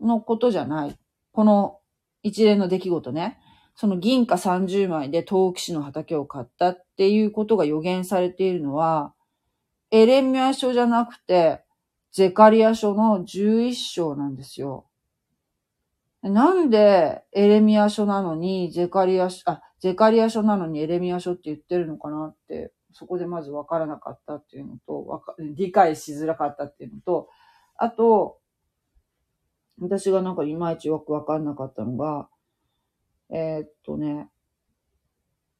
[0.00, 0.98] のことじゃない。
[1.32, 1.78] この
[2.22, 3.38] 一連の出来事ね。
[3.76, 9.13] その銀貨30枚で陶器師の畑を買ったっていうことが予言されているのは、
[9.94, 11.62] エレミア書じゃなくて、
[12.10, 14.86] ゼカリア書の11章なんですよ。
[16.20, 27.28] なんでエレミア書なのに、ゼカリア書、あ、ゼカリア書なのにエレミア書って言ってるのかなって、そこでまず分からなかったっていうのと、わか理解しづらかったっていうのと、
[27.76, 28.40] あと、
[29.80, 32.28] 私がなんかいまいちよく分かんなかったのが、
[33.30, 34.28] えー、っとね、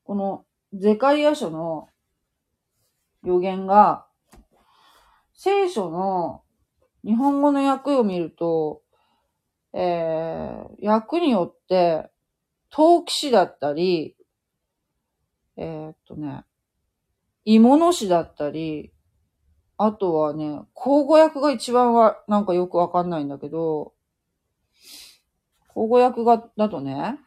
[0.02, 1.88] このゼカリア書の
[3.22, 4.08] 予言が、
[5.44, 6.40] 聖書の
[7.04, 8.80] 日本語の訳を見ると、
[9.74, 12.10] えー、訳によって、
[12.70, 14.16] 陶器師だったり、
[15.58, 16.44] えー、っとね、
[17.44, 18.94] 芋の師だったり、
[19.76, 23.92] あとはね、口語訳が一番は、なんかよくわかんないんだけど、
[25.68, 27.18] 口語訳が、だとね、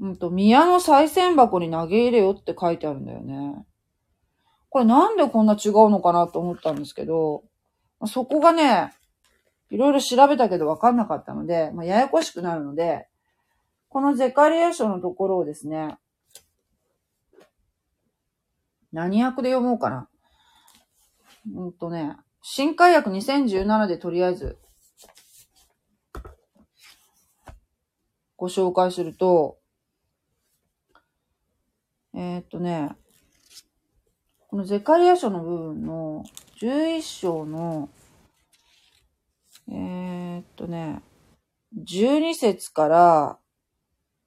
[0.00, 3.64] うんと、宮の再銭箱に投げ入れよって書いてあるんだよね。
[4.76, 7.44] これなんでこんな違うのかなと思ったんですけど、
[8.04, 8.92] そこがね、
[9.70, 13.08] いろいろ調べたけど分かんなかったので、まあ、ややこしくなるので、
[13.88, 15.96] このゼカリア書のところをですね、
[18.92, 20.10] 何訳で読もうかな。
[21.54, 24.58] うんとね、新海訳2017でとりあえず、
[28.36, 29.56] ご紹介すると、
[32.12, 32.90] えー、っとね、
[34.56, 36.24] このゼカリア書の部分の
[36.62, 37.90] 11章の、
[39.68, 41.02] えー、っとね、
[41.78, 43.38] 12節から、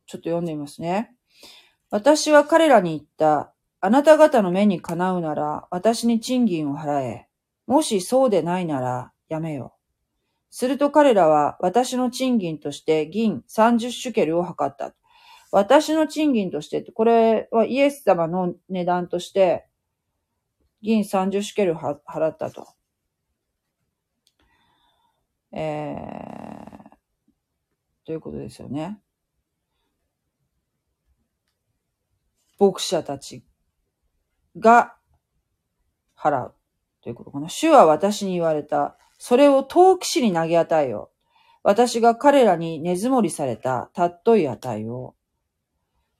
[0.05, 1.15] ちょっと読んでみますね。
[1.89, 3.55] 私は彼らに言った。
[3.82, 7.27] あなた方の目にかなうなら、私に賃金を払え。
[7.65, 9.73] もしそうでないなら、やめよ。
[10.51, 14.93] すると彼らは私の賃金として銀30シュケルを測った。
[15.51, 19.65] 私の賃金として、これはイエス様の値段として、
[20.82, 22.67] 銀30シケル払ったと。
[25.51, 26.95] えー、
[28.05, 29.01] ということですよね。
[32.59, 33.43] 牧者たち
[34.57, 34.95] が
[36.17, 36.55] 払う。
[37.01, 37.49] ということかな。
[37.49, 38.97] 主は私に言われた。
[39.17, 41.19] それを陶器師に投げ与えよう。
[41.63, 45.15] 私が彼らに根積もりされたたっとい値を。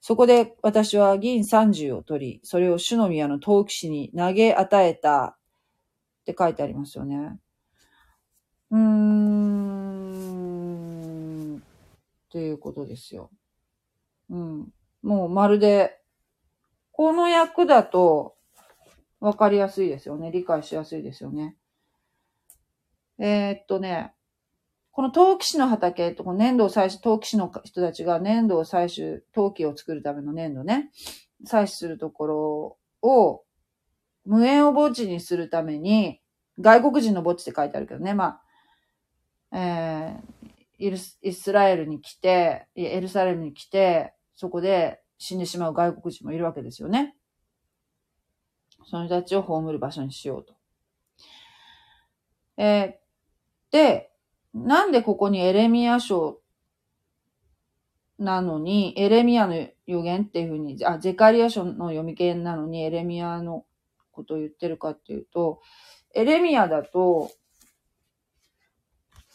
[0.02, 5.36] そこで私は銀30を取り、それを主の宮の陶器師に投げ与えたっ
[6.26, 7.40] て書いてありますよね。
[8.72, 9.70] うーん、
[11.58, 11.62] っ
[12.32, 13.30] ていうことですよ。
[14.30, 14.68] うん。
[15.02, 16.00] もうまるで、
[16.92, 18.36] この役だと
[19.20, 20.32] わかりやすいですよね。
[20.32, 21.58] 理解しやすいですよね。
[23.18, 24.14] えー、っとね、
[25.00, 30.92] この陶器師の畑と、粘土を採取、陶器師の人たちが粘土を採取、陶器を作るための粘土ね、
[31.48, 33.46] 採取するところを、
[34.26, 36.20] 無縁を墓地にするために、
[36.60, 38.42] 外国人の墓地って書いてあるけどね、ま
[39.54, 47.16] あ、えー、イスラエルに来て、エルサレムに来て、そこで死んでしまう外国人もいるわけですよね。
[48.84, 50.56] その人たちを葬る場所にしようと。
[52.58, 54.09] えー、で、
[54.54, 56.40] なんでここにエレミア書
[58.18, 63.66] なのに、エレミアの予言っていうふうに、あ、ゼカリア書の読み系なのにエレミアの
[64.12, 65.62] ことを言ってるかっていうと、
[66.14, 67.32] エレミアだと、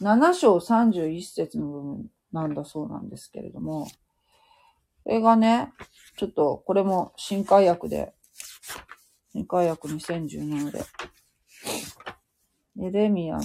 [0.01, 3.87] 7章31節の部分なんだそうなんですけれども、
[5.03, 5.71] これがね、
[6.17, 8.13] ちょっと、これも新海訳で、
[9.31, 10.83] 新海訳2017で、
[12.81, 13.41] エレミアの、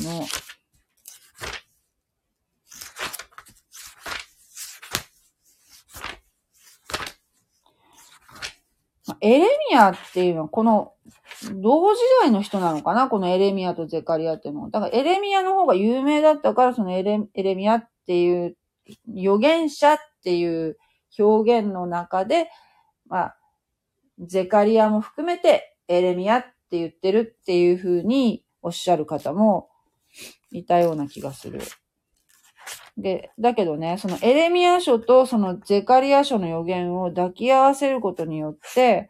[9.21, 10.95] エレミアっていうのは、この、
[11.55, 13.09] 同時代の人なのかな？
[13.09, 14.71] このエレミアとゼカリアっていうのは。
[14.71, 18.57] だからエレミアの方が有名だったから、そのエレエレミアっていう
[19.17, 20.77] 預言者っていう
[21.19, 22.51] 表現の中で、
[23.07, 23.37] まあ、
[24.19, 29.69] ゼカリアも含めてエレミアって言ってるっていうふうにおっしゃる方も
[30.51, 31.61] いたような気がする。
[32.97, 39.09] で、だけどね、そのエレミア書とそのゼカリア書の予言を抱き合わせることによって、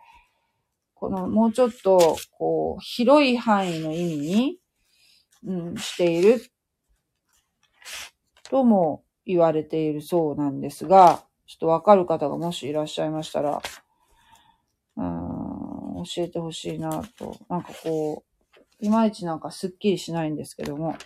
[0.94, 4.58] このもうちょっと、こう、広い範囲の意味に、
[5.46, 6.42] うん、している、
[8.44, 13.62] とも言われているそうなんですが、ちょっとわかる方がもしいらっしゃいましたら、
[14.96, 17.36] うん、教えてほしいなと。
[17.48, 18.22] なんかこ
[18.80, 20.96] う、いまいちなんかスッキリしないんですけども。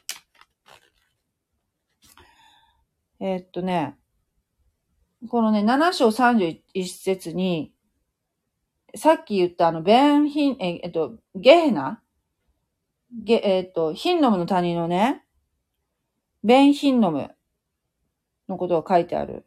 [3.20, 3.96] えー、っとね、
[5.28, 7.72] このね、7章31節に、
[8.94, 12.00] さっき言ったあの、ベンヒン、ええっと、ゲヘナ？
[13.12, 15.24] ゲ、えっと、ヒンノムの谷のね、
[16.42, 17.30] ベンヒンノム
[18.48, 19.46] のことが書いてある。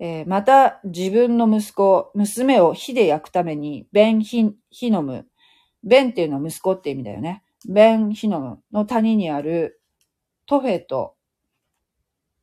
[0.00, 5.26] えー、また自分の息子、娘を火で焼くために、ベンヒンヒノム。
[5.84, 7.42] ベンっていうのは息子って意味だよね。
[7.68, 9.80] ベンヒノムの谷にある
[10.46, 11.14] トフェト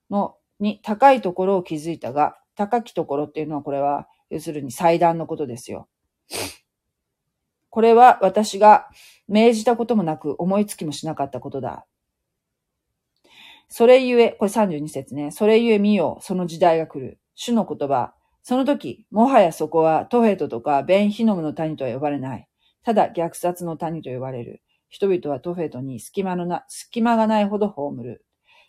[0.10, 5.88] の、に高いところを築いたが、高きところっていうのはこれは、要するに祭壇のことですよ。
[7.70, 8.88] これは私が
[9.28, 11.86] 命じたこともなく思いつきもしなかったことだ。
[13.68, 15.32] それゆえ、これ32節ね。
[15.32, 17.20] それゆえ見よ、その時代が来る。
[17.36, 18.14] 主の言葉。
[18.44, 22.48] その時、もはやそこはトヘトとかベンヒノムの谷とは呼ばれない。
[22.84, 24.62] ただ虐殺の谷と呼ばれる。
[24.88, 28.24] 人々はトフェトに隙間のな、隙間がないほど葬る。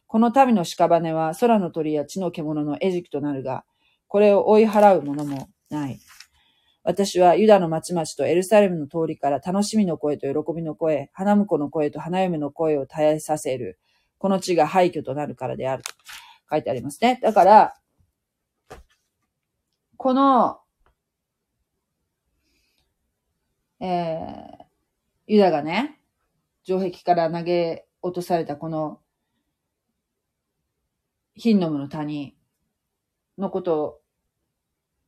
[0.07, 3.65] この民の屍は空の鳥や地の獣の餌食となるが、
[4.09, 6.01] これを追い払うものもない。
[6.85, 13.81] 私はユダの町々とエルサレムの通りから楽しみの声と喜びの声、花婿の声と花嫁の声を絶えさせる。
[14.19, 15.83] この地が廃墟となるからである。
[16.49, 17.19] 書いてありますね。
[17.23, 17.75] だから、
[19.97, 20.61] この、
[23.81, 24.65] えー、
[25.27, 26.01] ユダがね、
[26.63, 29.01] 城壁から投げ落とされたこの、
[31.37, 32.35] ヒンノムの谷
[33.37, 34.01] のこと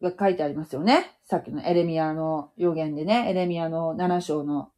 [0.03, 1.19] が書いてありますよね。
[1.25, 4.71] さっきのエレミアの予言でね、エレミアの7章の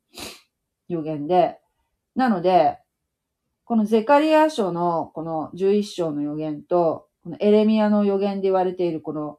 [0.88, 1.58] 予言で。
[2.14, 2.78] なので、
[3.64, 9.38] このゼカリア書のこの11章の予言と、このエレミアの予言で言われているこの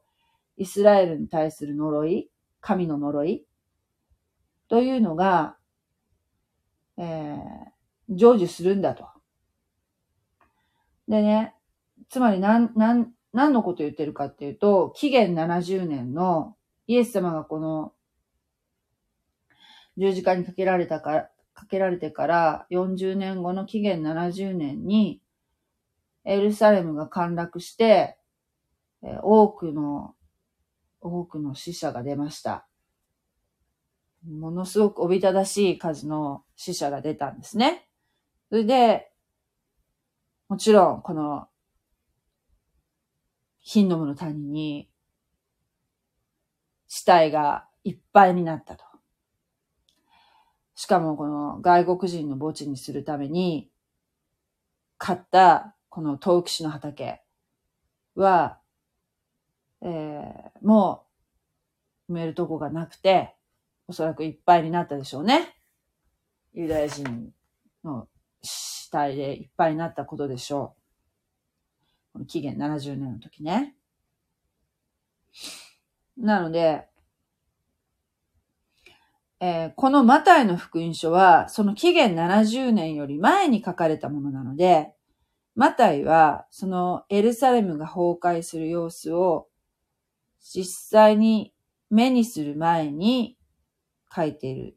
[0.56, 3.46] イスラエルに対する呪い、神の呪い
[4.68, 5.56] というのが、
[6.96, 9.06] えー、成就するんだと。
[11.08, 11.54] でね、
[12.12, 16.56] つまり何、何、何のこと言ってるかっていうと、紀元70年の
[16.86, 17.94] イエス様がこの
[19.96, 25.22] 十字架にかけられたから、かけられてから40年後の紀元70年に
[26.24, 28.18] エルサレムが陥落して、
[29.22, 30.14] 多くの、
[31.00, 32.66] 多くの死者が出ました。
[34.28, 37.88] ものすごくおびただしい数の死者が出たんですね。
[38.50, 39.10] それで、
[40.50, 41.48] もちろん、この
[43.62, 44.88] ヒンノムの谷に
[46.88, 48.84] 死体がいっぱいになったと。
[50.74, 53.70] しかもこの外国人の墓地にするために
[54.98, 57.22] 買ったこの陶器師の畑
[58.14, 58.58] は、
[59.80, 61.06] えー、も
[62.08, 63.34] う埋めるとこがなくて、
[63.86, 65.54] おそらくいっぱいになったでしょうね。
[66.52, 67.32] ユダヤ人
[67.84, 68.08] の
[68.42, 70.81] 死体でいっぱいになったことでしょう。
[72.12, 73.74] この期限70年の時ね。
[76.16, 76.86] なので、
[79.40, 84.94] えー、このマタイの福音書は、その期限70年より前に書かれたものなので、
[85.56, 89.48] マタイは、そのエルサレムが崩壊する様子を
[90.40, 91.52] 実際に
[91.90, 93.36] 目にする前に
[94.14, 94.76] 書いている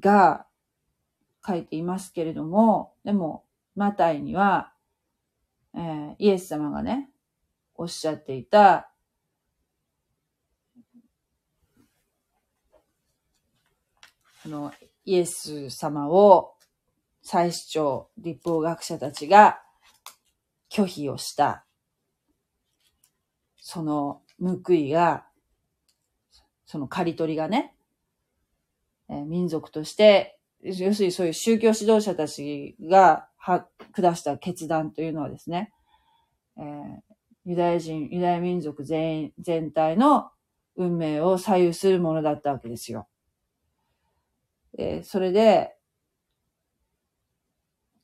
[0.00, 0.46] が、
[1.46, 3.44] 書いていますけれども、でも、
[3.76, 4.72] マタイには
[5.76, 7.10] えー、イエス様がね、
[7.74, 8.90] おっしゃっていた、
[14.44, 14.72] あの、
[15.04, 16.54] イエス様を
[17.22, 19.60] 祭司長、立法学者たちが
[20.70, 21.66] 拒否をした、
[23.56, 25.26] その報いが、
[26.64, 27.74] その刈り取りがね、
[29.10, 35.72] えー、民族として、要するにそういう宗教指導者たちがは下した決断というのはですね、
[36.58, 36.64] えー、
[37.44, 40.30] ユダヤ人、ユダヤ民族全員全体の
[40.74, 43.06] 運命を左右するものだったわけですよ。
[44.76, 45.76] えー、それで、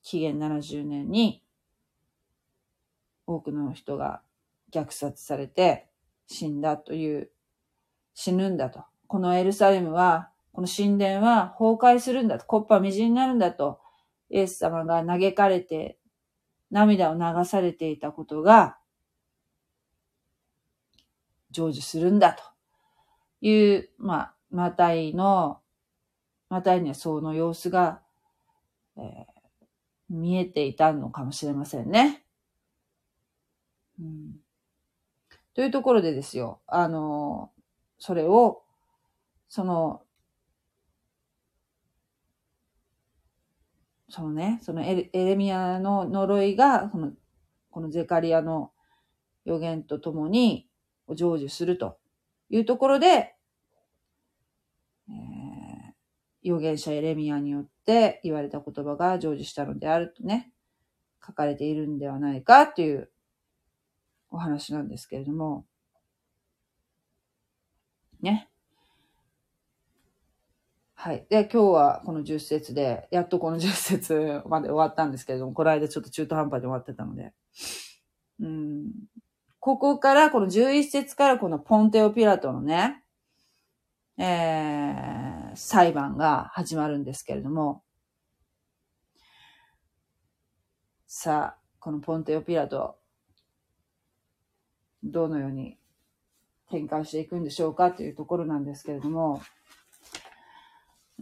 [0.03, 1.43] 紀元70年に
[3.27, 4.23] 多くの人が
[4.73, 5.89] 虐殺されて
[6.29, 7.31] 死んだという、
[8.15, 8.85] 死ぬんだと。
[9.09, 12.47] このエルサレムは、この神殿は崩壊するんだと。
[12.47, 13.82] コッパみじんになるんだと。
[14.33, 15.99] イエス様が嘆かれて、
[16.71, 18.79] 涙を流されていたことが、
[21.53, 22.43] 成就するんだと
[23.47, 25.61] いう、まあ、マタイの、
[26.49, 28.01] マタイにはその様子が、
[28.97, 29.05] えー、
[30.09, 32.25] 見えていたのかもしれませんね。
[34.01, 34.37] うん、
[35.55, 37.53] というところでですよ、あの、
[37.99, 38.63] それを、
[39.51, 40.02] その、
[44.13, 47.13] そのね、そのエレミアの呪いが、この、
[47.71, 48.71] このゼカリアの
[49.47, 50.69] 予言とともに
[51.09, 51.97] 成就すると
[52.51, 53.35] いうところで、
[55.09, 60.53] えー、預言者エレミアによって言われた言葉が成就したのであるとね、
[61.27, 63.11] 書かれているんではないかという
[64.29, 65.65] お話なんですけれども、
[68.21, 68.52] ね。
[71.05, 71.27] はい。
[71.29, 77.33] で、今日はこの10節で、やっとこの10節まで終わったんですけれども、この間ちょっと中途半端で終わってたので。
[78.39, 78.93] うん。
[79.59, 83.03] ここから、この11節からこのポンテオピラトのね、
[84.17, 87.83] えー、裁判が始まるんですけれども、
[91.09, 92.97] さあ、このポンテオピラト、
[95.03, 95.79] どのように
[96.71, 99.43] 展開していくんでしょうかというところなんですけれども、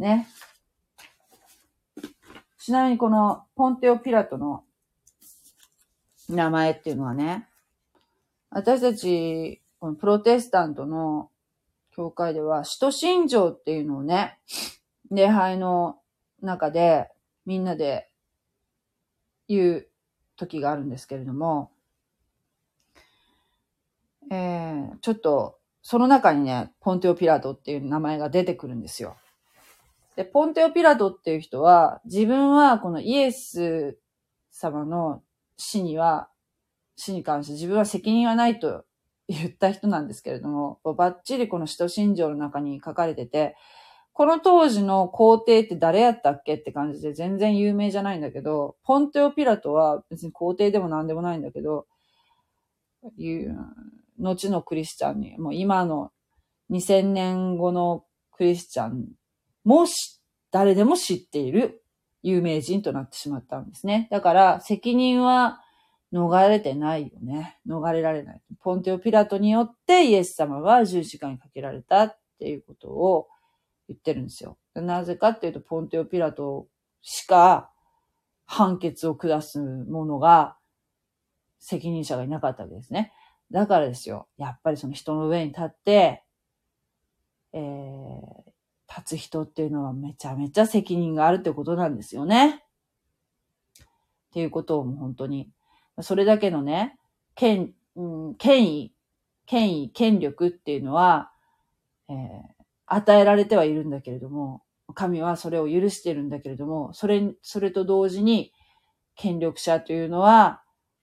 [0.00, 0.26] ね。
[2.58, 4.64] ちなみにこのポンテオ・ピラトの
[6.28, 7.48] 名前っていうのはね、
[8.50, 11.30] 私たち、このプロテスタントの
[11.94, 14.38] 教会では、使徒信条っていうのをね、
[15.10, 15.98] 礼拝の
[16.42, 17.08] 中で
[17.44, 18.08] みんなで
[19.48, 19.88] 言う
[20.36, 21.70] 時があるんですけれども、
[24.30, 29.16] えー、ちょっと、その中にね、ポンテオ・ピラトっていう名前が出てくるんですよ。
[30.16, 33.98] で、ポンテオ・ピラトっていう人は、自分はこのイエス
[34.50, 35.22] 様の
[35.56, 36.28] 死には、
[36.96, 38.84] 死に関して自分は責任はないと
[39.28, 43.56] 言った人なんですけれども、バッチリこの使徒信条の中に書かれてて、
[44.12, 51.86] この当時の皇帝って誰やったっけって感じで全然有名じゃないんだけど、ポンテオ・ピラトは別に皇帝でも何でもないんだけど、
[53.16, 53.56] いう
[54.18, 56.10] 後のクリスチャンに、もう今の
[56.70, 59.08] 2000年後のクリスチャン
[59.64, 61.82] もし誰でも知っている
[62.22, 64.08] 有名人となってしまったんですね。
[64.10, 65.60] だから責任は
[66.12, 67.58] 逃れてないよね。
[67.66, 68.40] 逃れられない。
[68.60, 73.28] ポンテオ・ピラトによってイエス様は十字架にかけられたっていうことを
[73.88, 74.58] 言ってるんですよ。
[74.74, 76.66] なぜかっていうと、ポンテオ・ピラト
[77.00, 77.70] しか
[78.44, 80.56] 判決を下す者が
[81.60, 83.12] 責任者がいなかったわけですね。
[83.52, 84.28] だからですよ。
[84.36, 86.24] やっぱりその人の上に立って、
[87.52, 88.49] えー、
[88.90, 92.64] 立つ人っていうのはめちゃめちゃ責任があるってことなんですよね。
[93.78, 95.50] っていうことをもう本当に、
[96.00, 96.98] それだけのね、
[97.34, 98.94] 権、うん、権威、
[99.46, 101.30] 権威、権力っていうのは、
[102.08, 102.16] えー、
[102.86, 104.62] 与えられてはいるんだけれども、
[104.94, 108.52] 神はそれを許してるんだけれども、それ、それと同時に、
[109.14, 110.62] 権力者というのは、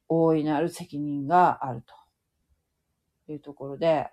[0.09, 1.83] 大いなる責任がある
[3.25, 4.09] というところで、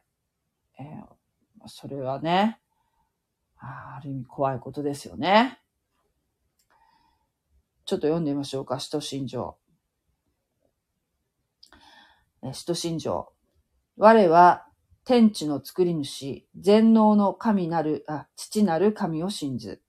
[0.78, 2.58] えー、それはね、
[3.58, 5.60] ある意味怖いことですよね。
[7.86, 9.56] ちょっと読んでみましょうか、使徒信条。
[12.52, 13.32] 使徒信条。
[13.96, 14.66] 我は
[15.04, 19.82] 天地の作り主、全能の神なる、あ、父なる神を信ず。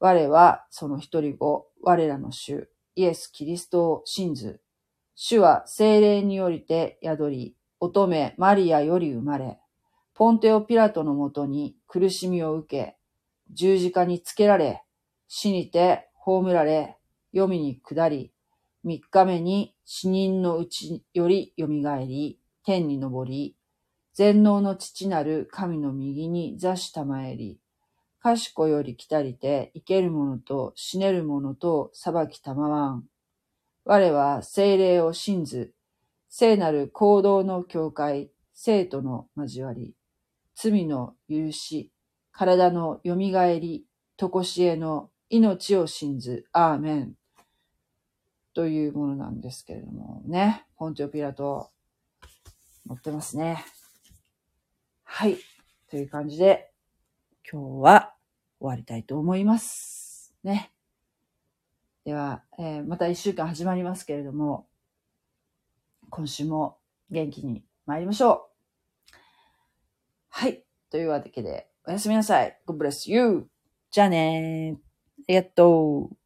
[0.00, 4.60] 我はその一人子、我らの主、イエス・キリストを信ず。
[5.14, 9.60] 主は精霊によりて宿り、乙女マリアより生まれ、
[10.22, 12.96] ポンテオ・ピラトのもとに苦しみを受け、
[13.50, 14.84] 十字架につけられ、
[15.26, 16.96] 死にて葬られ、
[17.32, 18.32] 読みに下り、
[18.84, 23.56] 三日目に死人のうちより蘇り、天に昇り、
[24.14, 27.58] 全能の父なる神の右に座したまえり、
[28.20, 33.04] 賢より来たりて、生ける者と死ねる者と裁きたまわん。
[33.84, 35.74] 我は精霊を信ず、
[36.28, 39.96] 聖なる行動の境界、生徒の交わり、
[40.62, 41.90] 罪の許し、
[42.30, 43.84] 体の蘇り、
[44.16, 47.14] とこしえの命を信ず、アーメン。
[48.54, 50.66] というものなんですけれどもね。
[50.76, 51.70] ポンテオピラト、
[52.86, 53.64] 載ってますね。
[55.02, 55.38] はい。
[55.90, 56.70] という感じで、
[57.50, 58.14] 今日は
[58.60, 60.32] 終わりたいと思います。
[60.44, 60.70] ね。
[62.04, 64.68] では、えー、また一週間始まりますけれども、
[66.10, 66.78] 今週も
[67.10, 68.51] 元気に参りましょう。
[70.34, 70.64] はい。
[70.90, 72.58] というわけで、おやすみなさい。
[72.66, 73.48] God bless you.
[73.90, 74.78] じゃあねー。
[74.78, 74.80] あ
[75.28, 76.16] りがとう。